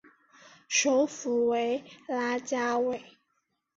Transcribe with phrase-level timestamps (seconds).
[0.67, 3.19] 首府为拉加韦。